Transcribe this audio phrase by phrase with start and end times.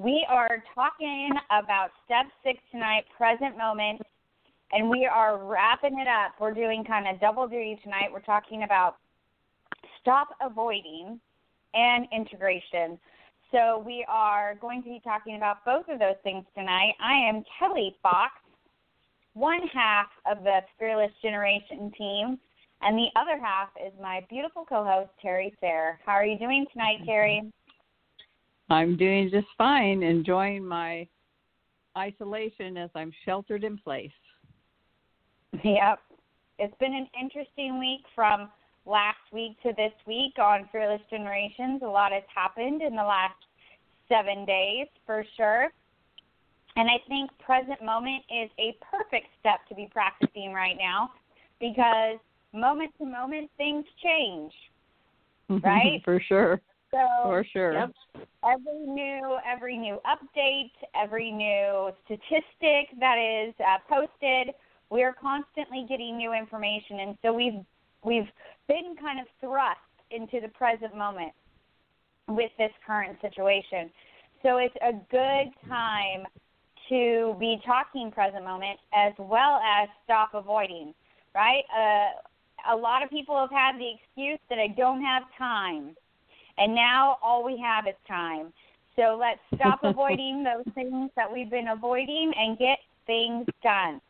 [0.00, 4.00] We are talking about step six tonight, present moment,
[4.70, 6.34] and we are wrapping it up.
[6.38, 8.08] We're doing kind of double duty tonight.
[8.12, 8.98] We're talking about
[10.00, 11.18] stop avoiding
[11.74, 12.96] and integration.
[13.50, 16.92] So we are going to be talking about both of those things tonight.
[17.02, 18.34] I am Kelly Fox,
[19.32, 22.38] one half of the Fearless Generation team,
[22.82, 25.98] and the other half is my beautiful co-host Terry Fair.
[26.06, 27.50] How are you doing tonight, Terry?
[28.70, 31.06] I'm doing just fine, enjoying my
[31.96, 34.10] isolation as I'm sheltered in place.
[35.64, 35.98] Yep.
[36.58, 38.50] It's been an interesting week from
[38.84, 41.82] last week to this week on Fearless Generations.
[41.82, 43.36] A lot has happened in the last
[44.08, 45.68] seven days for sure.
[46.76, 51.10] And I think present moment is a perfect step to be practicing right now
[51.60, 52.18] because
[52.52, 54.52] moment to moment things change.
[55.64, 56.02] Right?
[56.04, 56.60] For sure.
[56.90, 57.72] So For sure.
[57.72, 57.90] Yep.
[58.44, 64.54] Every new every new update, every new statistic that is uh, posted,
[64.90, 67.64] we are constantly getting new information, and so we've
[68.04, 68.28] we've
[68.68, 69.80] been kind of thrust
[70.10, 71.32] into the present moment
[72.28, 73.90] with this current situation.
[74.42, 76.26] So it's a good time
[76.88, 80.94] to be talking present moment as well as stop avoiding,
[81.34, 81.64] right?
[81.76, 85.94] Uh, a lot of people have had the excuse that I don't have time.
[86.58, 88.52] And now all we have is time.
[88.96, 94.00] So let's stop avoiding those things that we've been avoiding and get things done.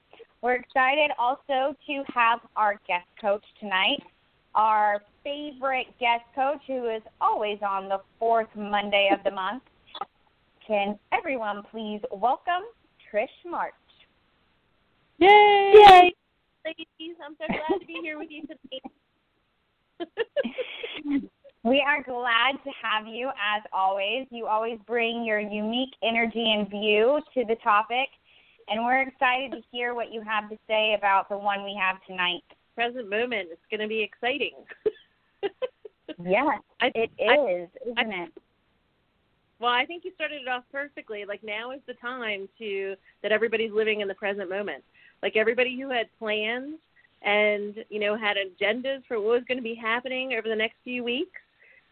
[0.41, 4.03] We're excited also to have our guest coach tonight,
[4.55, 9.63] our favorite guest coach who is always on the fourth Monday of the month.
[10.67, 12.63] Can everyone please welcome
[13.13, 13.75] Trish March?
[15.19, 15.73] Yay!
[15.75, 16.15] Yay!
[16.65, 18.81] Ladies, I'm so glad to be here with you today.
[21.65, 24.27] We are glad to have you as always.
[24.31, 28.09] You always bring your unique energy and view to the topic,
[28.69, 31.97] and we're excited to hear what you have to say about the one we have
[32.07, 32.43] tonight.
[32.75, 33.49] Present moment.
[33.51, 34.55] It's going to be exciting.
[36.21, 38.33] Yes, I, it I- is, isn't it?
[39.61, 41.25] well, I think you started it off perfectly.
[41.25, 44.83] Like now is the time to that everybody's living in the present moment.
[45.23, 46.75] Like everybody who had plans
[47.23, 50.77] and you know had agendas for what was going to be happening over the next
[50.83, 51.39] few weeks,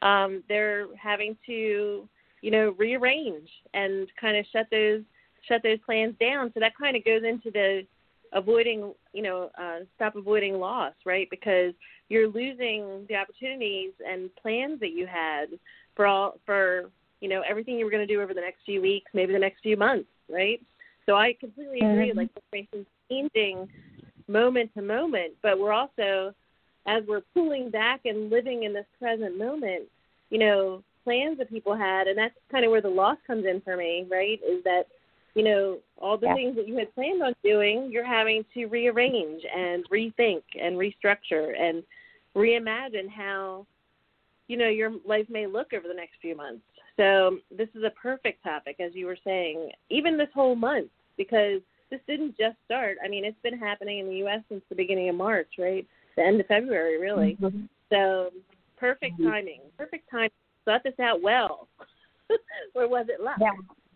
[0.02, 2.08] um, they're having to
[2.42, 5.02] you know rearrange and kind of shut those
[5.48, 6.50] shut those plans down.
[6.54, 7.86] So that kind of goes into the
[8.32, 11.28] avoiding you know uh, stop avoiding loss, right?
[11.30, 11.72] Because
[12.08, 15.46] you're losing the opportunities and plans that you had
[15.94, 16.90] for all for
[17.20, 19.38] you know everything you were going to do over the next few weeks, maybe the
[19.38, 20.60] next few months, right?
[21.06, 22.10] So I completely agree.
[22.10, 22.16] Mhm.
[22.16, 23.68] Like information's changing
[24.28, 26.34] moment to moment, but we're also
[26.86, 29.84] as we're pulling back and living in this present moment,
[30.30, 33.60] you know, plans that people had, and that's kind of where the loss comes in
[33.60, 34.40] for me, right?
[34.46, 34.84] Is that
[35.34, 36.34] you know all the Yeah.
[36.34, 41.58] things that you had planned on doing, you're having to rearrange and rethink and restructure
[41.58, 41.82] and
[42.34, 43.66] reimagine how
[44.48, 46.64] you know your life may look over the next few months.
[46.96, 51.60] So this is a perfect topic, as you were saying, even this whole month, because
[51.90, 52.96] this didn't just start.
[53.04, 54.40] I mean, it's been happening in the U.S.
[54.48, 55.86] since the beginning of March, right?
[56.16, 57.36] The end of February, really.
[57.40, 57.66] Mm-hmm.
[57.90, 58.30] So
[58.76, 59.60] perfect timing.
[59.76, 60.30] Perfect time.
[60.64, 61.68] Thought this out well.
[62.74, 63.36] or was it luck?
[63.40, 63.50] Yeah,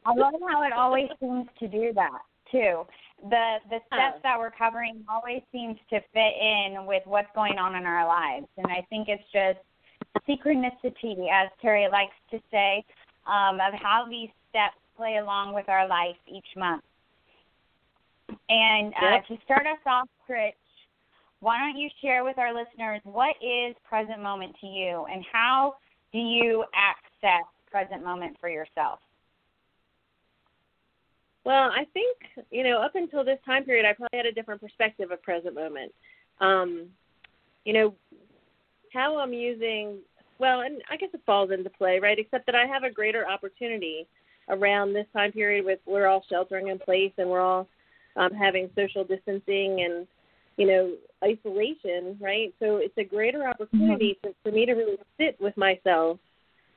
[0.04, 2.20] I love how it always seems to do that
[2.50, 2.86] too.
[3.28, 4.20] The the steps Oh.
[4.22, 8.46] that we're covering always seems to fit in with what's going on in our lives,
[8.56, 9.58] and I think it's just
[10.28, 12.84] synchronicity, as Terry likes to say,
[13.26, 16.82] um, of how these steps play along with our life each month.
[18.48, 19.26] And uh, Yep.
[19.26, 20.54] to start us off, Trish,
[21.40, 25.74] why don't you share with our listeners what is present moment to you, and how
[26.12, 28.98] do you access present moment for yourself?
[31.44, 32.16] Well, I think
[32.50, 35.54] you know up until this time period, I probably had a different perspective of present
[35.54, 35.92] moment.
[36.40, 36.86] Um,
[37.64, 37.94] you know
[38.92, 39.98] how I'm using.
[40.38, 42.18] Well, and I guess it falls into play, right?
[42.18, 44.06] Except that I have a greater opportunity
[44.48, 47.68] around this time period with we're all sheltering in place and we're all
[48.16, 50.06] um, having social distancing and
[50.56, 52.54] you know isolation, right?
[52.60, 54.32] So it's a greater opportunity mm-hmm.
[54.42, 56.18] for, for me to really sit with myself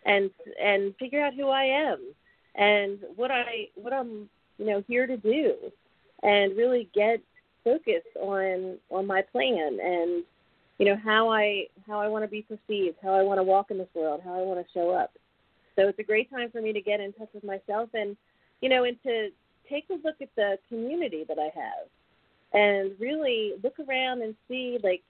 [0.05, 0.29] and
[0.61, 2.13] and figure out who I am
[2.55, 5.55] and what I what I'm you know here to do
[6.21, 7.21] and really get
[7.63, 10.23] focused on on my plan and
[10.79, 13.71] you know how I how I want to be perceived, how I want to walk
[13.71, 15.11] in this world, how I want to show up.
[15.75, 18.17] So it's a great time for me to get in touch with myself and
[18.61, 19.29] you know and to
[19.69, 21.87] take a look at the community that I have
[22.53, 25.01] and really look around and see like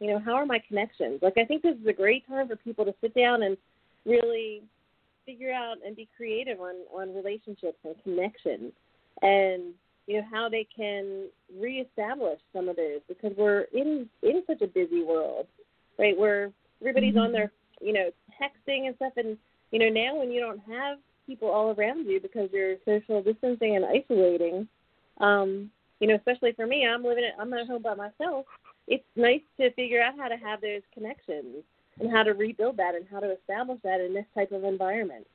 [0.00, 2.56] you know how are my connections like i think this is a great time for
[2.56, 3.56] people to sit down and
[4.04, 4.62] really
[5.24, 8.72] figure out and be creative on on relationships and connections
[9.22, 9.74] and
[10.06, 11.26] you know how they can
[11.58, 15.46] reestablish some of those because we're in in such a busy world
[15.98, 17.24] right where everybody's mm-hmm.
[17.24, 18.10] on their you know
[18.40, 19.36] texting and stuff and
[19.70, 23.76] you know now when you don't have people all around you because you're social distancing
[23.76, 24.68] and isolating
[25.20, 27.34] um you know especially for me i'm living it.
[27.38, 28.46] i'm at home by myself
[28.88, 31.64] it's nice to figure out how to have those connections
[31.98, 35.26] and how to rebuild that and how to establish that in this type of environment.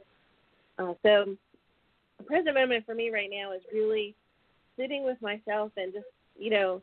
[0.77, 1.35] Uh, so,
[2.17, 4.15] the present moment for me right now is really
[4.77, 6.05] sitting with myself and just,
[6.37, 6.81] you know,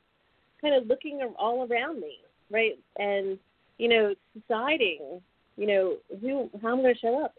[0.60, 2.18] kind of looking all around me,
[2.50, 2.78] right?
[2.98, 3.38] And,
[3.78, 5.22] you know, deciding,
[5.56, 7.34] you know, who, how I'm going to show up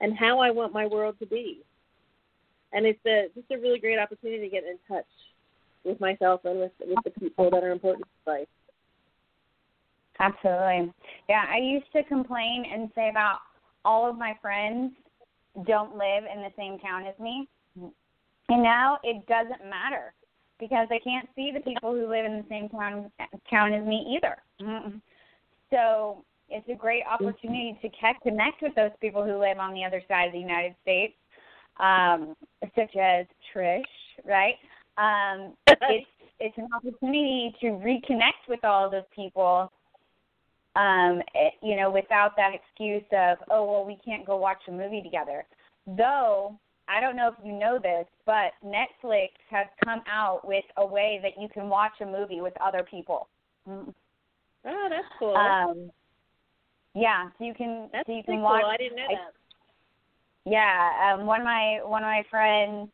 [0.00, 1.60] and how I want my world to be.
[2.72, 5.06] And it's a, just a really great opportunity to get in touch
[5.84, 8.48] with myself and with with the people that are important in life.
[10.20, 10.92] Absolutely.
[11.28, 13.38] Yeah, I used to complain and say about
[13.84, 14.92] all of my friends
[15.66, 17.48] don't live in the same town as me.
[18.48, 20.12] And now it doesn't matter
[20.58, 23.10] because I can't see the people who live in the same town
[23.48, 24.36] town as me either.
[25.70, 27.88] So it's a great opportunity to
[28.22, 31.14] connect with those people who live on the other side of the United States,
[31.78, 32.34] um,
[32.74, 33.82] such as Trish,
[34.24, 34.54] right?
[34.98, 35.54] um,
[35.88, 36.06] it's
[36.40, 39.72] it's an opportunity to reconnect with all those people.
[40.76, 44.72] Um, it, you know, without that excuse of, oh well, we can't go watch a
[44.72, 45.44] movie together.
[45.86, 46.58] Though
[46.88, 51.20] I don't know if you know this, but Netflix has come out with a way
[51.22, 53.28] that you can watch a movie with other people.
[53.68, 53.92] Oh,
[54.64, 55.36] that's cool.
[55.36, 55.90] Um,
[56.94, 58.44] yeah, so you can that's so you can cool.
[58.44, 58.64] watch.
[58.66, 59.32] I didn't know that.
[60.50, 62.88] Yeah, um, one of my one of my friends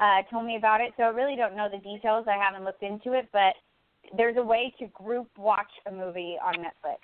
[0.00, 0.92] uh, told me about it.
[0.96, 2.26] So I really don't know the details.
[2.28, 3.54] I haven't looked into it, but
[4.16, 6.98] there's a way to group watch a movie on Netflix.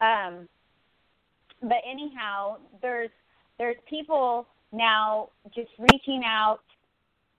[0.00, 0.48] Um,
[1.62, 3.10] but anyhow, there's
[3.58, 6.60] there's people now just reaching out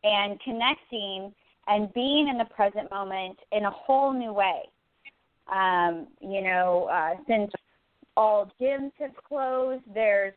[0.04, 1.34] and connecting
[1.68, 4.62] and being in the present moment in a whole new way.
[5.52, 7.52] Um, you know, uh, since
[8.16, 10.34] all gyms have closed, there's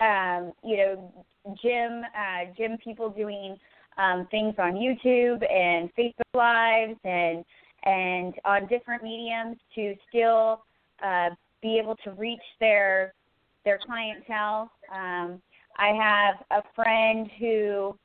[0.00, 1.26] um, you know
[1.62, 3.56] gym uh, gym people doing
[3.98, 7.44] um, things on YouTube and Facebook Lives and
[7.84, 10.64] and on different mediums to still
[11.04, 11.30] uh,
[11.62, 13.14] be able to reach their
[13.64, 14.70] their clientele.
[14.92, 15.40] Um,
[15.78, 17.96] I have a friend who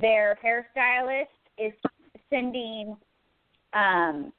[0.00, 1.26] their hairstylist
[1.56, 1.72] is
[2.30, 2.96] sending
[3.72, 4.32] um,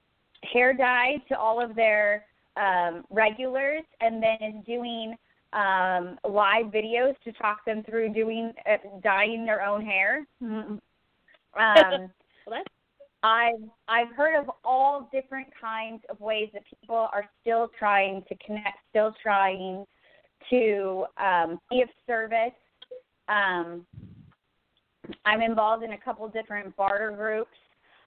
[0.53, 2.25] hair dye to all of their
[2.55, 5.15] um, regulars and then is doing
[5.53, 10.25] um, live videos to talk them through doing uh, dyeing their own hair.
[10.43, 10.73] Mm-hmm.
[11.59, 12.11] Um,
[12.47, 12.63] well,
[13.23, 18.35] I've I've heard of all different kinds of ways that people are still trying to
[18.45, 19.85] connect, still trying
[20.49, 22.53] to um, be of service.
[23.27, 23.85] Um,
[25.25, 27.57] I'm involved in a couple different barter groups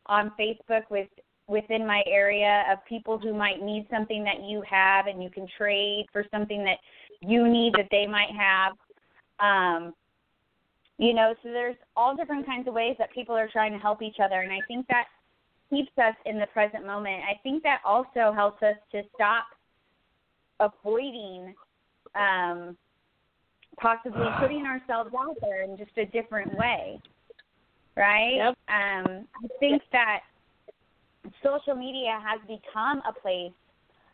[0.07, 1.09] on Facebook with
[1.49, 5.47] within my area of people who might need something that you have and you can
[5.59, 6.79] trade for something that
[7.23, 8.73] you need that they might have.
[9.41, 9.95] Um,
[10.99, 14.03] you know, so there's all different kinds of ways that people are trying to help
[14.03, 15.07] each other, and I think that
[15.71, 17.23] keeps us in the present moment.
[17.29, 19.47] I think that also helps us to stop
[20.61, 21.55] avoiding
[22.15, 22.77] um,
[23.81, 27.01] possibly putting ourselves out there in just a different way,
[27.97, 28.37] right?
[28.37, 28.59] Yep.
[28.69, 30.21] Um, I think that
[31.43, 33.53] social media has become a place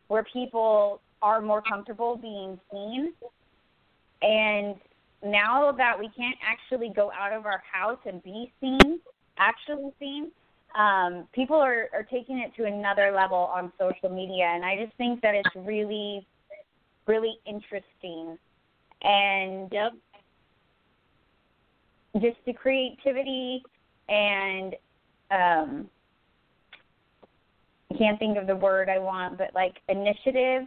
[0.08, 3.12] where people are more comfortable being seen.
[4.22, 4.76] And
[5.24, 9.00] now that we can't actually go out of our house and be seen,
[9.38, 10.30] actually seen,
[10.76, 14.44] um, people are, are taking it to another level on social media.
[14.44, 16.26] And I just think that it's really,
[17.06, 18.38] really interesting.
[19.02, 19.92] And yep.
[22.20, 23.62] just the creativity
[24.08, 24.74] and
[25.30, 25.88] um,
[27.92, 30.66] I can't think of the word I want, but like initiative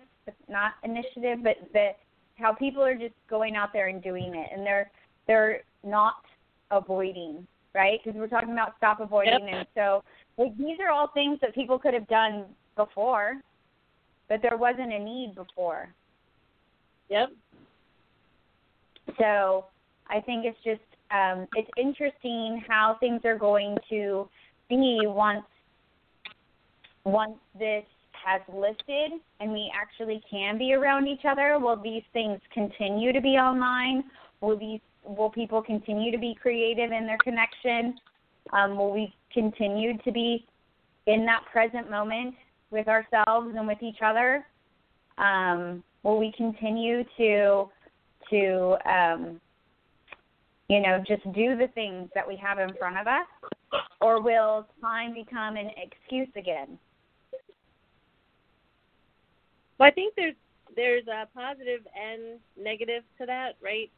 [0.49, 1.89] not initiative, but the
[2.35, 4.89] how people are just going out there and doing it, and they're
[5.27, 6.23] they're not
[6.71, 7.99] avoiding, right?
[8.03, 9.53] Because we're talking about stop avoiding, yep.
[9.53, 10.03] and so
[10.37, 13.41] like, these are all things that people could have done before,
[14.29, 15.93] but there wasn't a need before.
[17.09, 17.29] Yep.
[19.19, 19.65] So
[20.09, 24.29] I think it's just um, it's interesting how things are going to
[24.69, 25.45] be once
[27.03, 27.83] once this
[28.23, 31.57] has lifted and we actually can be around each other.
[31.59, 34.03] Will these things continue to be online?
[34.41, 37.95] Will these will people continue to be creative in their connection?
[38.53, 40.45] Um, will we continue to be
[41.07, 42.35] in that present moment
[42.69, 44.45] with ourselves and with each other?
[45.17, 47.69] Um, will we continue to
[48.29, 49.41] to um,
[50.67, 53.27] you know just do the things that we have in front of us,
[53.99, 56.77] or will time become an excuse again?
[59.81, 60.35] Well, I think there's
[60.75, 63.89] there's a positive and negative to that, right?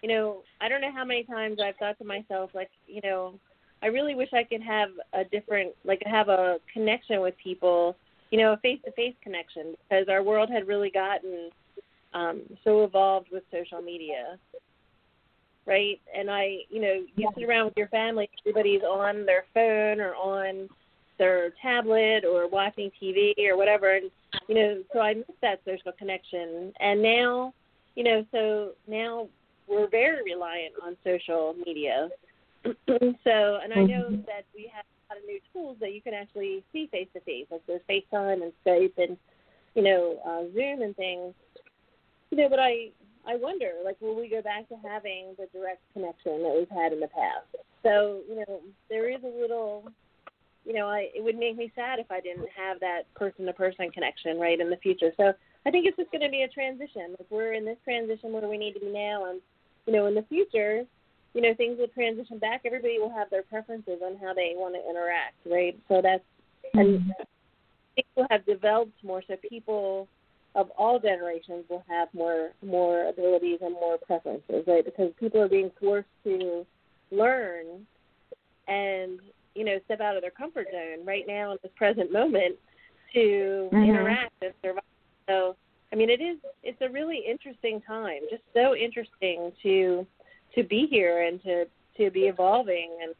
[0.00, 3.34] You know, I don't know how many times I've thought to myself, like, you know,
[3.82, 7.96] I really wish I could have a different, like, have a connection with people,
[8.30, 11.50] you know, a face-to-face connection, because our world had really gotten
[12.14, 14.38] um, so evolved with social media,
[15.66, 16.00] right?
[16.16, 20.14] And I, you know, you sit around with your family, everybody's on their phone or
[20.14, 20.68] on
[21.18, 24.10] their tablet or watching TV or whatever, and
[24.48, 26.72] you know, so I miss that social connection.
[26.80, 27.54] And now,
[27.94, 29.28] you know, so now
[29.68, 32.08] we're very reliant on social media.
[32.64, 34.22] so, and I know Mm-hmm.
[34.26, 37.20] that we have a lot of new tools that you can actually see face to
[37.20, 39.16] face, like there's FaceTime and Skype and
[39.74, 41.34] you know uh, Zoom and things.
[42.30, 42.90] You know, but I
[43.26, 46.92] I wonder, like, will we go back to having the direct connection that we've had
[46.92, 47.46] in the past?
[47.82, 49.84] So, you know, there is a little
[50.64, 53.52] you know, I it would make me sad if I didn't have that person to
[53.52, 55.12] person connection right in the future.
[55.16, 55.32] So
[55.66, 57.16] I think it's just going to be a transition.
[57.18, 59.40] Like we're in this transition where we need to be now, and
[59.86, 60.84] you know, in the future,
[61.34, 62.62] you know, things will transition back.
[62.64, 65.78] Everybody will have their preferences on how they want to interact, right?
[65.88, 66.24] So that's
[66.74, 67.22] and mm-hmm.
[67.94, 70.08] things will have developed more, so people
[70.54, 74.84] of all generations will have more more abilities and more preferences, right?
[74.84, 76.66] Because people are being forced to
[77.10, 77.86] learn
[78.68, 79.20] and
[79.54, 82.56] you know step out of their comfort zone right now in this present moment
[83.12, 83.88] to Mhm.
[83.88, 84.82] interact and survive.
[85.28, 85.56] So
[85.92, 90.06] I mean it is it's a really interesting time, just so interesting to
[90.54, 91.66] to be here and to
[91.98, 93.14] to be evolving and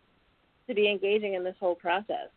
[0.67, 2.29] to be engaging in this whole process.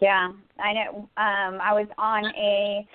[0.00, 1.08] Yeah, I know.
[1.16, 2.86] Um, I was on a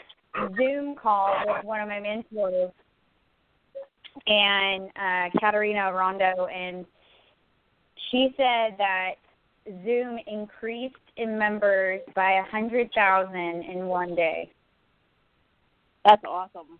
[0.55, 2.71] Zoom call with one of my mentors,
[4.27, 6.85] and uh, Katarina Rondo, and
[8.09, 9.13] she said that
[9.83, 14.51] Zoom increased in members by a hundred thousand in one day.
[16.05, 16.79] That's awesome.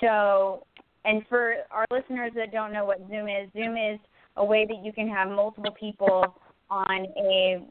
[0.00, 0.66] So,
[1.04, 3.98] and for our listeners that don't know what Zoom is, Zoom is
[4.36, 6.34] a way that you can have multiple people
[6.70, 7.64] on a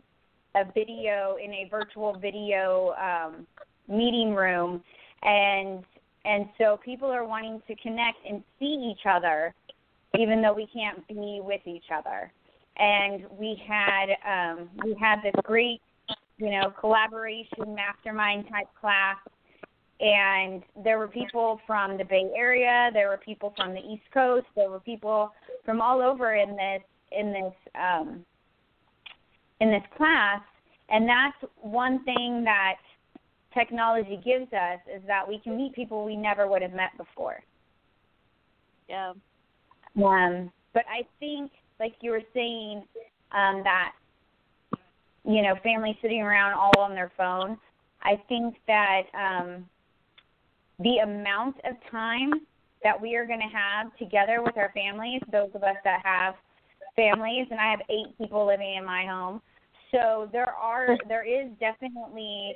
[0.56, 3.48] a video in a virtual video um,
[3.88, 4.84] meeting room,
[5.24, 5.84] and
[6.26, 9.54] and so people are wanting to connect and see each other,
[10.18, 12.32] even though we can't be with each other.
[12.78, 15.82] And we had um, we had this great,
[16.38, 19.18] you know, collaboration mastermind type class
[20.04, 24.46] and there were people from the Bay Area, there were people from the East Coast,
[24.56, 25.32] there were people
[25.64, 28.26] from all over in this in this um,
[29.62, 30.42] in this class,
[30.90, 32.76] and that's one thing that
[33.54, 37.42] technology gives us is that we can meet people we never would have met before.
[38.90, 39.14] Yeah.
[39.96, 42.84] Um, but I think, like you were saying,
[43.32, 43.94] um, that
[45.26, 47.58] you know, families sitting around all on their phone.
[48.02, 49.66] I think that um,
[50.80, 52.32] the amount of time
[52.84, 56.36] that we are going to have together with our families, those of us that have
[56.96, 59.42] families, and I have eight people living in my home.
[59.92, 62.56] So there are there is definitely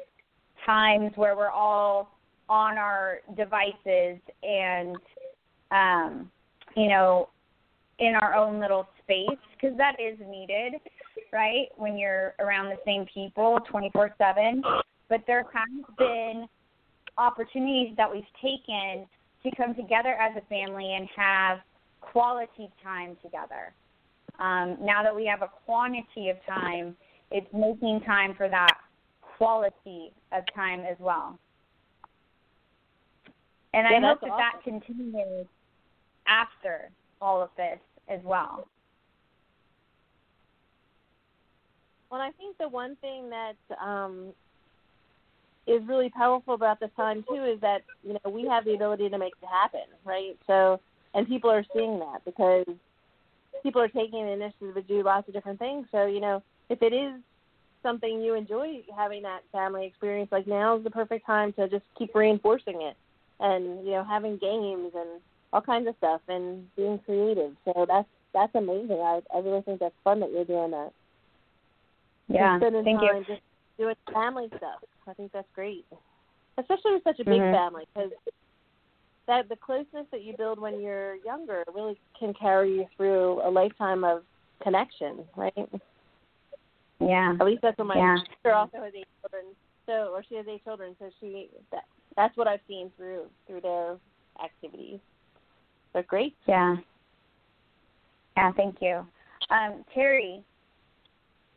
[0.66, 2.18] times where we're all
[2.50, 4.98] on our devices and
[5.72, 6.32] um,
[6.78, 7.30] you know
[8.00, 10.74] in our own little space because that is needed,
[11.34, 11.68] right?
[11.76, 14.62] When you're around the same people 24/7.
[15.10, 16.48] But there has been
[17.18, 19.08] opportunities that we've taken
[19.44, 21.60] to come together as a family and have
[22.02, 23.74] quality time together.
[24.40, 26.96] Um, now that we have a quantity of time,
[27.32, 28.78] it's making time for that
[29.38, 31.40] quality of time as well.
[33.74, 35.48] And I hope that that continues
[36.28, 36.90] after
[37.22, 38.68] all of this as well.
[42.10, 44.34] Well, I think the one thing that um,
[45.66, 49.10] is really powerful about this time too is that you know we have the ability
[49.10, 50.38] to make it happen, right?
[50.48, 50.80] So,
[51.14, 52.66] and people are seeing that because
[53.64, 55.88] people are taking the initiative to do lots of different things.
[55.92, 57.14] So, you know, if it is
[57.84, 61.86] something you enjoy having that family experience, like now is the perfect time to just
[61.98, 62.96] keep reinforcing it,
[63.42, 65.22] and you know, having games and
[65.54, 67.54] all kinds of stuff and being creative.
[67.66, 69.00] So that's that's amazing.
[69.00, 70.92] I I really think that's fun that you're doing that.
[72.28, 73.26] Yeah, thank you.
[73.28, 73.42] just
[73.78, 74.84] doing family stuff.
[75.08, 75.86] I think that's great,
[76.58, 77.52] especially with such a big Mhm.
[77.52, 78.12] family because
[79.28, 83.50] that the closeness that you build when you're younger really can carry you through a
[83.50, 84.26] lifetime of
[84.62, 85.70] connection, right?
[87.00, 87.36] Yeah.
[87.40, 88.18] At least that's what my Yeah.
[88.18, 89.56] sister also has eight children.
[89.86, 91.86] So, or she has eight children, so she that
[92.16, 94.00] that's what I've seen through through their
[94.44, 95.00] activities.
[95.94, 96.36] They're great.
[96.48, 96.76] Yeah.
[98.36, 99.06] Yeah, thank you.
[99.50, 100.44] Um, Terry,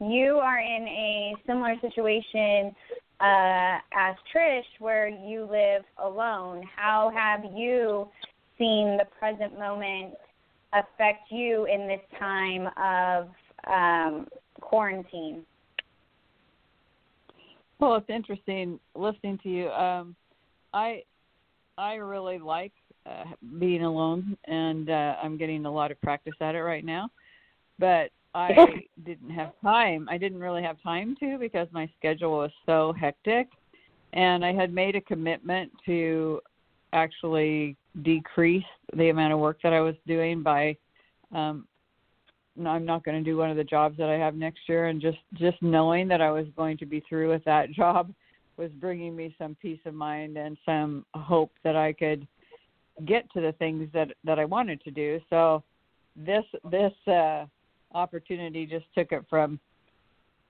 [0.00, 2.74] you are in a similar situation
[3.20, 6.62] uh, as Trish where you live alone.
[6.74, 8.08] How have you
[8.58, 10.14] seen the present moment
[10.72, 13.28] affect you in this time of
[13.66, 14.26] um,
[14.60, 15.44] quarantine?
[17.78, 19.68] Well, it's interesting listening to you.
[19.70, 20.14] Um,
[20.72, 21.02] I
[21.76, 22.72] I really like
[23.06, 23.24] uh,
[23.58, 27.10] being alone, and uh, I'm getting a lot of practice at it right now.
[27.78, 28.54] But I
[29.04, 30.08] didn't have time.
[30.10, 33.48] I didn't really have time to because my schedule was so hectic,
[34.12, 36.40] and I had made a commitment to
[36.92, 38.64] actually decrease
[38.96, 40.76] the amount of work that I was doing by
[41.32, 41.66] um,
[42.56, 44.88] no, I'm not going to do one of the jobs that I have next year,
[44.88, 48.12] and just just knowing that I was going to be through with that job
[48.56, 52.26] was bringing me some peace of mind and some hope that I could
[53.06, 55.20] get to the things that that I wanted to do.
[55.30, 55.62] So
[56.16, 57.46] this this uh,
[57.94, 59.58] opportunity just took it from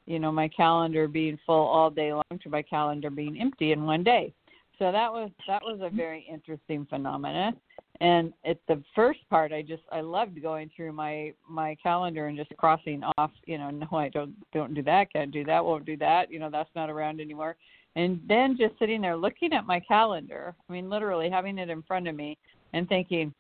[0.07, 3.85] you know my calendar being full all day long to my calendar being empty in
[3.85, 4.33] one day.
[4.79, 7.53] So that was that was a very interesting phenomena
[8.01, 12.37] and at the first part i just i loved going through my my calendar and
[12.37, 15.85] just crossing off you know no i don't don't do that can't do that won't
[15.85, 17.57] do that you know that's not around anymore
[17.97, 21.83] and then just sitting there looking at my calendar i mean literally having it in
[21.83, 22.37] front of me
[22.73, 23.33] and thinking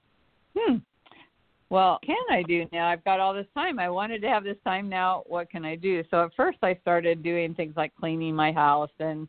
[0.56, 0.76] hmm
[1.68, 2.88] well can i do now?
[2.88, 3.78] I've got all this time.
[3.78, 5.22] I wanted to have this time now.
[5.26, 6.02] What can i do?
[6.10, 9.28] So at first i started doing things like cleaning my house and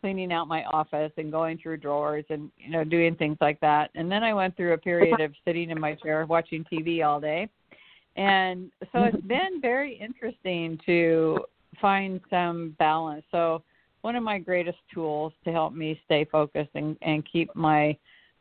[0.00, 3.90] cleaning out my office and going through drawers and you know doing things like that.
[3.94, 7.20] And then i went through a period of sitting in my chair watching tv all
[7.20, 7.48] day.
[8.16, 11.40] And so it's been very interesting to
[11.80, 13.24] find some balance.
[13.30, 13.62] So
[14.02, 17.96] one of my greatest tools to help me stay focused and and keep my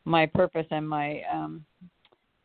[0.05, 1.63] my purpose and my um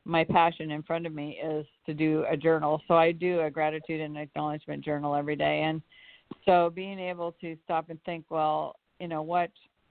[0.04, 2.80] my passion in front of me is to do a journal.
[2.86, 5.62] So i do a gratitude and acknowledgement journal every day.
[5.62, 5.82] And
[6.44, 9.50] so being able to stop and think well you know what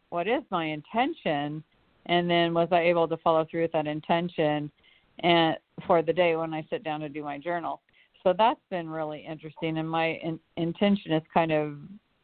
[0.10, 1.64] what is my intention?
[2.06, 4.72] And then was i able to follow through with that intention
[5.20, 5.58] and
[5.88, 7.82] for the day when i sit down to do my journal.
[8.24, 9.78] So that's been really interesting.
[9.78, 11.78] And my in, intention is kind of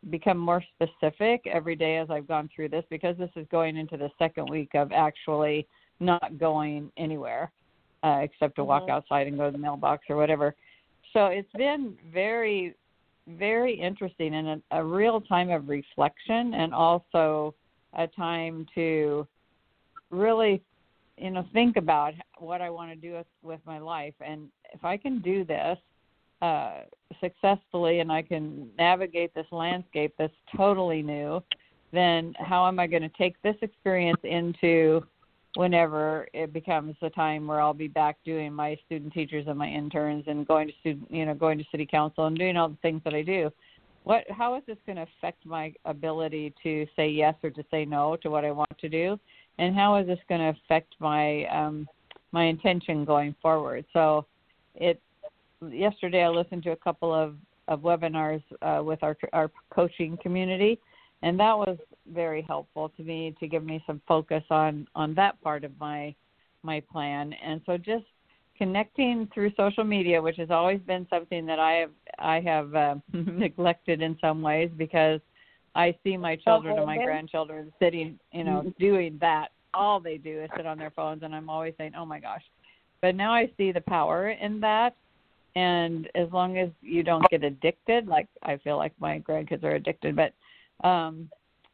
[0.09, 3.97] become more specific every day as i've gone through this because this is going into
[3.97, 5.67] the second week of actually
[5.99, 7.51] not going anywhere
[8.03, 8.89] uh, except to walk Mhm.
[8.89, 10.55] outside and go to the mailbox or whatever
[11.13, 12.73] so it's been very
[13.27, 17.53] very interesting and a, a real time of reflection and also
[17.93, 19.27] a time to
[20.09, 20.63] really
[21.17, 24.83] you know think about what I want to do with, with my life and if
[24.83, 25.77] I can do this
[26.41, 26.81] uh
[27.19, 31.43] successfully and I can navigate this landscape that's totally new
[31.91, 35.01] then how am I going to take this experience into
[35.55, 39.67] whenever it becomes the time where I'll be back doing my student teachers and my
[39.67, 42.77] interns and going to student you know going to city council and doing all the
[42.81, 43.51] things that I do?
[44.03, 47.85] What how is this going to affect my ability to say yes or to say
[47.85, 49.19] no to what I want to do?
[49.59, 51.87] And how is this going to affect my um
[52.31, 53.85] my intention going forward?
[53.91, 54.25] So
[54.75, 55.01] it
[55.69, 57.35] yesterday I listened to a couple of
[57.67, 60.79] of webinars uh, with our our coaching community
[61.23, 61.77] and that was
[62.11, 66.13] very helpful to me to give me some focus on on that part of my
[66.63, 67.33] my plan.
[67.43, 68.05] And so just
[68.57, 72.95] connecting through social media which has always been something that i have i have uh,
[73.13, 75.19] neglected in some ways because
[75.73, 79.49] i see my children and my grandchildren sitting you know doing that.
[79.73, 82.43] All they do is sit on their phones and i'm always saying oh my gosh.
[83.01, 84.95] But now i see the power in that
[85.55, 89.75] and as long as you don't get addicted like i feel like my grandkids are
[89.75, 90.33] addicted but
[90.87, 91.29] um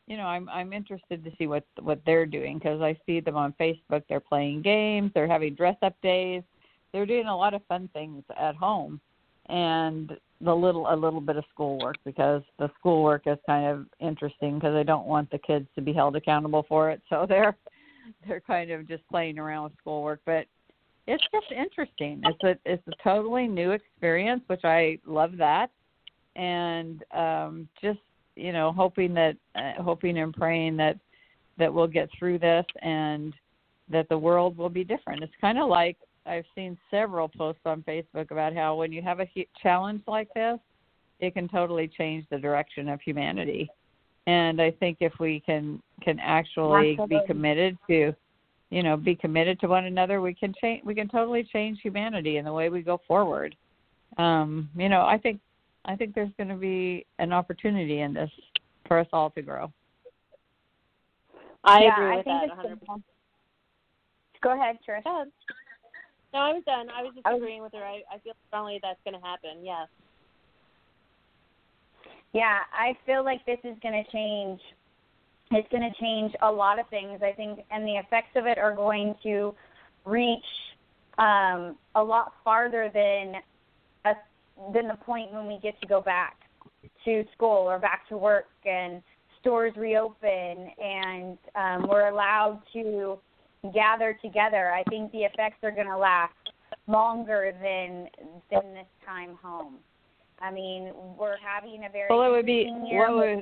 [0.08, 3.36] you know i'm i'm interested to see what what they're doing because i see them
[3.36, 6.42] on facebook they're playing games they're having dress up days
[6.92, 9.00] they're doing a lot of fun things at home
[9.50, 14.56] and the little a little bit of schoolwork because the schoolwork is kind of interesting
[14.56, 17.56] because i don't want the kids to be held accountable for it so they're
[18.28, 20.46] they're kind of just playing around with schoolwork but
[21.08, 25.70] it's just interesting it's a it's a totally new experience which i love that
[26.36, 28.00] and um just
[28.36, 30.98] you know hoping that uh, hoping and praying that
[31.58, 33.34] that we'll get through this and
[33.89, 35.24] that the world will be different.
[35.24, 39.20] It's kind of like I've seen several posts on Facebook about how when you have
[39.20, 39.28] a
[39.62, 40.60] challenge like this,
[41.20, 43.70] it can totally change the direction of humanity.
[44.28, 47.17] And I think if we can can actually Absolutely.
[47.17, 48.13] be committed to,
[48.69, 50.84] you know, be committed to one another, we can change.
[50.84, 53.56] We can totally change humanity in the way we go forward.
[54.17, 55.39] Um, you know, I think
[55.86, 58.30] I think there's going to be an opportunity in this
[58.88, 59.71] for us all to grow.
[61.63, 62.80] I yeah, agree I with think that it's 100.
[62.80, 63.03] percent
[64.41, 65.03] Go ahead, Trish.
[66.34, 66.88] No, I was done.
[66.89, 67.84] I was just I was- agreeing with her.
[67.84, 69.63] I, I feel strongly that's going to happen.
[69.63, 69.88] Yes.
[72.34, 74.60] Yeah, I feel like this is going to change.
[75.51, 78.57] It's going to change a lot of things, I think, and the effects of it
[78.57, 79.55] are going to
[80.05, 80.43] reach
[81.17, 83.41] um, a lot farther than
[84.05, 84.13] a,
[84.73, 86.38] than the point when we get to go back
[87.05, 89.01] to school or back to work and
[89.39, 93.17] stores reopen and um, we're allowed to
[93.73, 94.71] gather together.
[94.71, 96.33] I think the effects are going to last
[96.88, 98.07] longer than
[98.51, 99.75] than this time home.
[100.39, 103.41] I mean, we're having a very Well, it would be what would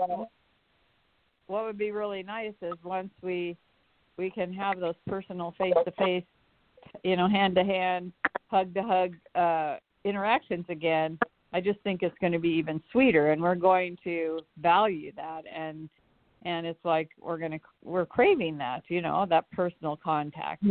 [1.47, 3.57] what would be really nice is once we
[4.17, 6.23] we can have those personal face to face,
[7.03, 8.13] you know, hand to hand,
[8.47, 11.17] hug to hug uh interactions again.
[11.53, 15.43] I just think it's going to be even sweeter, and we're going to value that,
[15.53, 15.89] and
[16.43, 20.63] and it's like we're gonna we're craving that, you know, that personal contact.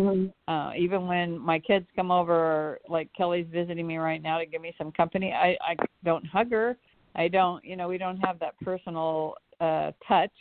[0.48, 4.62] uh even when my kids come over like Kelly's visiting me right now to give
[4.62, 6.76] me some company, I I don't hug her.
[7.16, 10.32] I don't, you know, we don't have that personal uh touch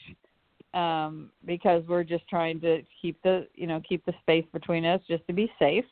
[0.74, 5.02] um because we're just trying to keep the, you know, keep the space between us
[5.08, 5.86] just to be safe.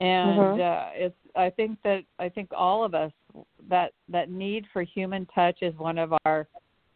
[0.00, 3.12] And uh it's I think that I think all of us
[3.68, 6.46] that that need for human touch is one of our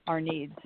[0.06, 0.56] our needs.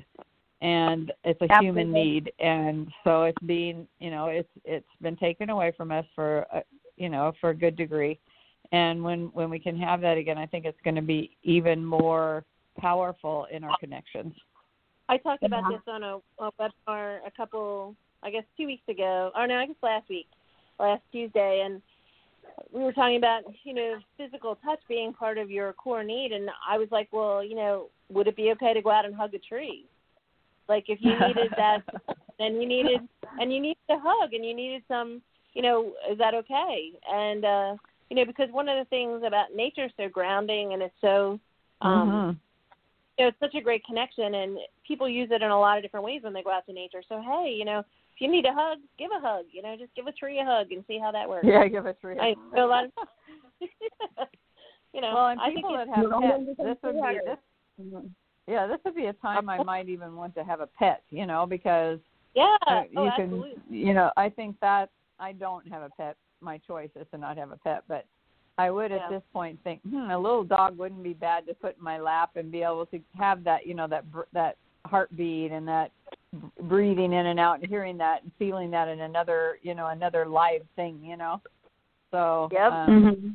[0.62, 2.33] And it's a human need.
[2.41, 6.62] And so it's being you know it's it's been taken away from us for a,
[6.97, 8.19] you know for a good degree.
[8.73, 11.85] And when when we can have that again i think it's going to be even
[11.85, 12.45] more
[12.79, 14.35] powerful in our connections
[15.09, 15.77] I talked about Yeah.
[15.79, 19.31] this on a, a webinar a couple, I guess, two weeks ago.
[19.37, 20.27] Or no, I guess last week,
[20.79, 21.81] last Tuesday, and
[22.73, 26.51] we were talking about you know physical touch being part of your core need, and
[26.69, 29.35] I was like, well, you know, would it be okay to go out and hug
[29.35, 29.85] a tree?
[30.69, 31.83] Like if you needed that,
[32.38, 33.01] then you needed,
[33.40, 35.23] and you needed a hug, and you needed some,
[35.55, 36.92] you know, is that okay?
[37.12, 37.77] And uh,
[38.11, 41.38] you know, because one of the things about nature is so grounding, and it's so
[41.83, 42.37] um Mhm.
[43.18, 45.83] You know, it's such a great connection, and people use it in a lot of
[45.83, 47.02] different ways when they go out to nature.
[47.09, 49.46] So hey, you know, if you need a hug, give a hug.
[49.50, 51.46] You know, just give a tree a hug and see how that works.
[51.48, 52.90] yeah give it three I know a lot of,
[54.92, 58.02] you know, well and I think people that it's, have pets this would be this
[58.46, 61.26] yeah this would be a time i might even want to have a pet you
[61.26, 61.98] know because
[62.35, 63.55] yeah, uh, oh, you absolutely.
[63.68, 67.18] can you know i think that i don't have a pet my choice is to
[67.18, 68.07] not have a pet but
[68.59, 71.77] i would at this point think hmm, a little dog wouldn't be bad to put
[71.77, 75.51] in my lap and be able to have that you know that br- that heartbeat
[75.53, 75.90] and that
[76.62, 80.27] breathing in and out and hearing that and feeling that in another you know another
[80.27, 81.40] live thing you know
[82.11, 82.73] so Yep.
[82.73, 83.29] um, Mm-hmm.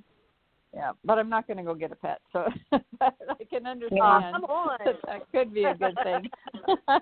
[0.74, 2.48] yeah but i'm not going to go get a pet so
[3.02, 4.78] i can understand Oh, come on.
[4.86, 6.30] that that could be a good thing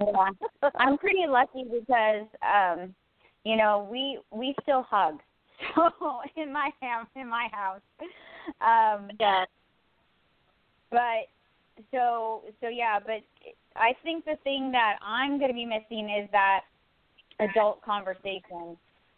[0.00, 0.30] Yeah.
[0.76, 2.94] I'm pretty lucky because um
[3.44, 5.20] you know, we we still hug.
[5.74, 5.90] So
[6.36, 7.80] in my house in my house.
[8.60, 9.44] Um Yeah,
[10.90, 11.28] but
[11.92, 13.22] so so yeah, but
[13.76, 16.62] I think the thing that I'm going to be missing is that
[17.40, 18.76] adult conversation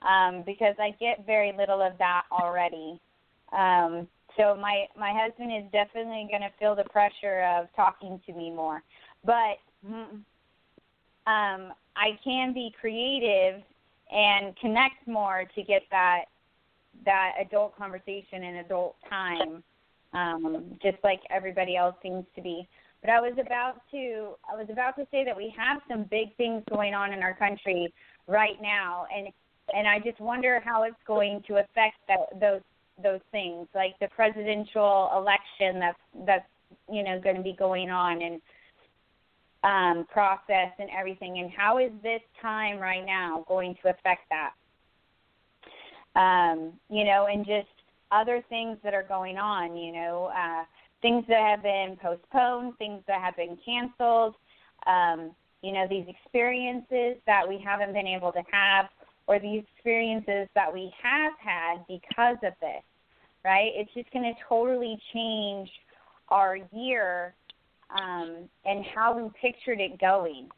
[0.08, 3.00] um because I get very little of that already.
[3.56, 8.32] Um so my my husband is definitely going to feel the pressure of talking to
[8.32, 8.82] me more.
[9.24, 10.20] But mm,
[11.26, 13.62] um I can be creative
[14.10, 16.24] and connect more to get that
[17.04, 19.62] that adult conversation and adult time
[20.14, 22.68] um, just like everybody else seems to be.
[23.00, 26.36] But I was about to I was about to say that we have some big
[26.36, 27.92] things going on in our country
[28.28, 29.28] right now, and
[29.74, 32.60] and I just wonder how it's going to affect that, those
[33.02, 36.46] those things, like the presidential election that's that's
[36.90, 38.40] you know going to be going on and
[39.64, 44.52] um, process and everything, and how is this time right now going to affect that?
[46.14, 47.68] Um, you know, and just
[48.10, 50.64] other things that are going on, you know, uh,
[51.00, 54.34] things that have been postponed, things that have been canceled,
[54.86, 55.30] um,
[55.62, 58.86] you know, these experiences that we haven't been able to have,
[59.26, 62.82] or these experiences that we have had because of this,
[63.44, 63.70] right?
[63.74, 65.70] It's just going to totally change
[66.28, 67.34] our year
[67.96, 70.48] um, and how we pictured it going,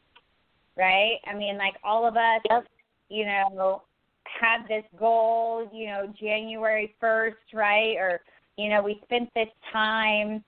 [0.77, 1.19] right?
[1.27, 2.67] I mean, like all of us, Yep.
[3.09, 3.83] you know,
[4.27, 7.97] had this goal, you know, January 1st, right?
[7.97, 8.21] Or,
[8.57, 10.45] you know, we spent this time,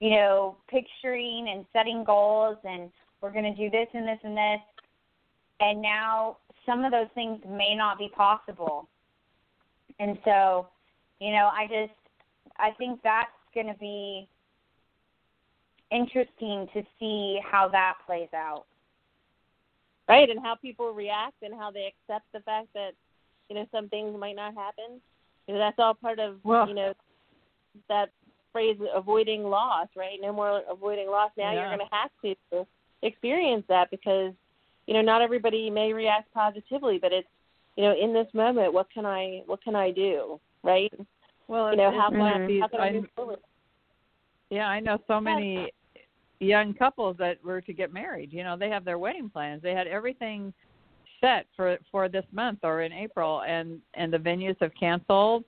[0.00, 4.36] you know, picturing and setting goals and we're going to do this and this and
[4.36, 4.60] this.
[5.60, 8.88] And now some of those things may not be possible.
[9.98, 10.68] And so,
[11.20, 11.98] you know, I just,
[12.58, 14.28] I think that's going to be
[15.90, 18.64] interesting to see how that plays out.
[20.06, 22.90] Right, and how people react and how they accept the fact that
[23.48, 25.00] you know some things might not happen.
[25.46, 26.94] You know, that's all part of well, you know
[27.88, 28.10] that
[28.52, 30.18] phrase avoiding loss, right?
[30.20, 31.30] No more avoiding loss.
[31.36, 31.60] Now yeah.
[31.60, 32.10] you're going to have
[32.52, 32.66] to
[33.02, 34.32] experience that because
[34.86, 37.28] you know not everybody may react positively, but it's
[37.76, 40.92] you know in this moment what can I what can I do, right?
[41.46, 43.38] Well, you know how can, I, how can I, I move forward?
[44.50, 45.70] Yeah, I know so many
[46.40, 48.32] young couples that were to get married.
[48.32, 49.62] You know, they have their wedding plans.
[49.62, 50.52] They had everything
[51.24, 55.44] set for for this month or in April, and and the venues have canceled.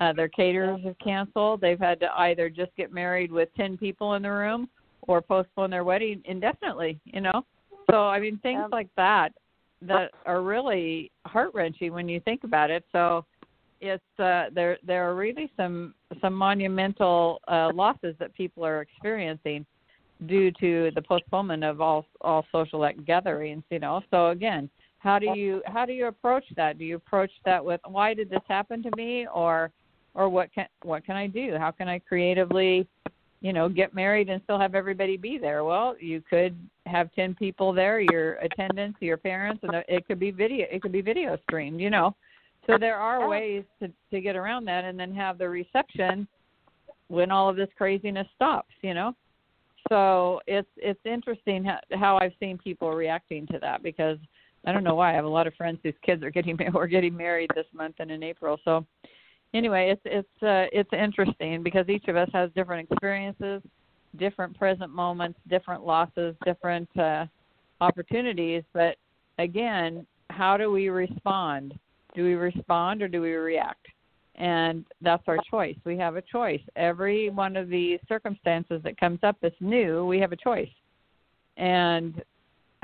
[0.00, 1.60] Uh, their caterers have canceled.
[1.60, 4.68] They've had to either just get married with ten people in the room
[5.02, 6.98] or postpone their wedding indefinitely.
[7.04, 7.44] You know,
[7.90, 9.30] so I mean things like that
[9.82, 12.84] that are really heart wrenching when you think about it.
[12.92, 13.24] So
[13.80, 19.64] it's uh, there there are really some some monumental uh, losses that people are experiencing
[20.26, 25.26] due to the postponement of all all social gatherings you know so again how do
[25.36, 26.78] you how do you approach that?
[26.78, 29.26] Do you approach that with why did this happen to me?
[29.32, 29.70] Or
[30.14, 31.56] or what can what can i do?
[31.56, 32.86] How can i creatively
[33.40, 35.64] you know get married and still have everybody be there?
[35.64, 36.56] Well you could
[36.86, 40.92] have 10 people there your attendants your parents and it could be video it could
[40.92, 42.14] be video streamed you know?
[42.66, 46.26] So there are ways to to get around that and then have the reception
[47.06, 49.14] when all of this craziness stops you know?
[49.88, 54.18] So it's it's interesting how, how I've seen people reacting to that because
[54.66, 56.86] I don't know why I have a lot of friends whose kids are getting were
[56.86, 58.58] getting married this month and in April.
[58.64, 58.86] So
[59.54, 63.62] anyway, it's it's uh, it's interesting because each of us has different experiences,
[64.16, 67.26] different present moments, different losses, different uh,
[67.80, 68.62] opportunities.
[68.72, 68.96] But
[69.38, 71.78] again, how do we respond?
[72.14, 73.86] Do we respond or do we react?
[74.38, 75.76] and that's our choice.
[75.84, 76.60] We have a choice.
[76.76, 80.70] Every one of these circumstances that comes up that's new, we have a choice.
[81.56, 82.22] And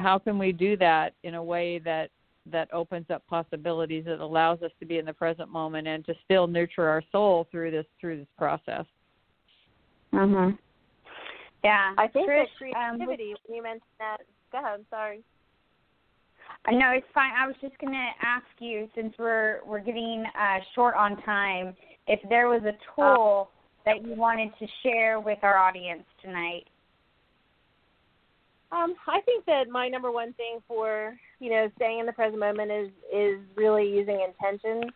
[0.05, 2.11] how can we do that in a way that
[2.53, 6.15] that opens up possibilities that allows us to be in the present moment and to
[6.27, 8.85] still nurture our soul through this through this process.
[10.13, 10.59] Mhm.
[11.65, 11.95] Yeah.
[11.97, 13.35] I think Trish, that um, creativity.
[13.47, 14.19] when you mentioned that.
[14.53, 14.81] Go ahead.
[14.81, 15.23] I'm sorry.
[16.71, 17.33] No, it's fine.
[17.37, 21.75] I was just gonna ask you since we're we're getting uh, short on time,
[22.07, 23.51] if there was a tool
[23.87, 26.65] that you wanted to share with our audience tonight.
[28.75, 32.41] Um, I think that my number one thing for you know staying in the present
[32.41, 34.91] moment is is really using intention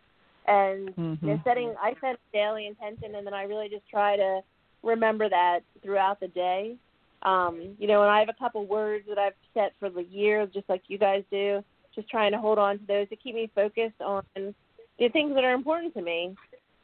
[0.47, 1.73] and you know setting.
[1.81, 4.41] I set daily intention, and then I really just try to
[4.83, 6.75] remember that throughout the day.
[7.23, 10.45] Um, you know, and I have a couple words that I've set for the year,
[10.45, 11.63] just like you guys do.
[11.95, 15.43] Just trying to hold on to those to keep me focused on the things that
[15.43, 16.35] are important to me.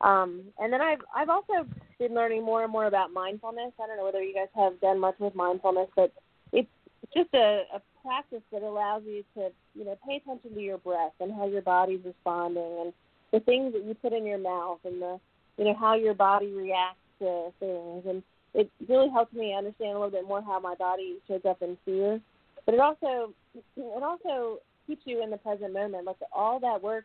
[0.01, 1.65] Um, and then I've I've also
[1.99, 3.73] been learning more and more about mindfulness.
[3.81, 6.13] I don't know whether you guys have done much with mindfulness, but
[7.13, 11.13] just a, a practice that allows you to you know pay attention to your breath
[11.19, 12.93] and how your body's responding and
[13.31, 15.19] the things that you put in your mouth and the
[15.57, 18.21] you know how your body reacts to things and
[18.55, 21.77] it really helps me understand a little bit more how my body shows up in
[21.85, 22.21] fear.
[22.65, 23.33] But it also
[23.75, 26.05] it also keeps you in the present moment.
[26.05, 27.03] Like all that work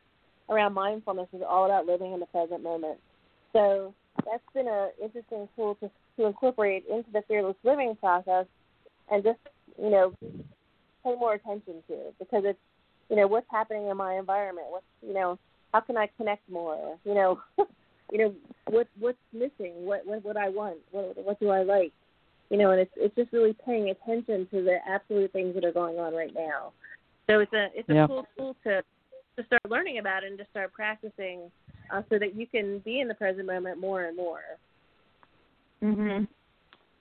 [0.49, 2.99] around mindfulness is all about living in the present moment.
[3.53, 3.93] So
[4.25, 8.47] that's been an interesting tool to to incorporate into the fearless living process
[9.11, 9.39] and just,
[9.79, 10.15] you know,
[11.05, 12.59] pay more attention to because it's
[13.09, 15.39] you know, what's happening in my environment, what's you know,
[15.73, 16.97] how can I connect more?
[17.05, 17.41] You know
[18.13, 18.35] you know
[18.69, 21.93] what what's missing what what what i want what what do i like
[22.51, 25.73] you know and it's it's just really paying attention to the absolute things that are
[25.73, 26.73] going on right now
[27.29, 28.07] so it's a it's a Yeah.
[28.07, 28.83] cool tool to
[29.37, 31.51] to start learning about it and to start practicing
[31.93, 34.43] uh, so that you can be in the present moment more and more
[35.83, 36.29] Mhm.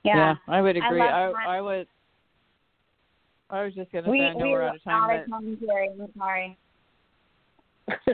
[0.03, 0.35] Yeah.
[0.47, 0.99] I would agree.
[0.99, 1.57] love I.
[1.57, 1.87] I, would
[3.49, 5.31] I was just gonna We say I know we we're were out of time, but
[5.31, 5.89] commentary.
[5.89, 6.57] I'm sorry.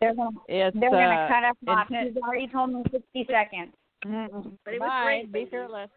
[0.00, 1.86] They're gonna they're gonna uh, cut us off.
[1.90, 3.72] intent- He's already told me sixty seconds.
[4.06, 4.56] Mm-mm.
[4.64, 5.04] but it was Bye.
[5.04, 5.90] great Be fearless.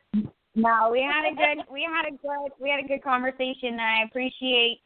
[0.56, 3.82] No, we had a good we had a good we had a good conversation and
[3.82, 4.82] I appreciate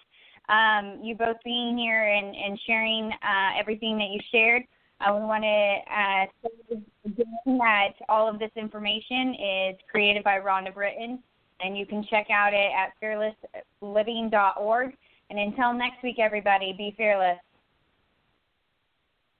[0.49, 4.63] um you both being here and, and sharing uh everything that you shared.
[5.01, 5.47] I would want to
[5.91, 6.25] uh
[6.71, 11.19] say again that all of this information is created by Rhonda Britten
[11.61, 14.95] and you can check out it at fearlessliving.org.
[15.29, 17.37] And until next week, everybody, be fearless.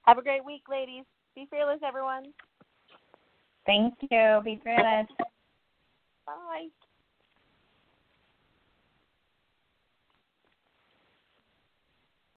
[0.04, 1.04] Have a great week, ladies.
[1.36, 2.34] Be fearless, everyone.
[3.66, 4.42] Thank you.
[4.44, 5.08] Be fearless.
[6.26, 6.68] Bye.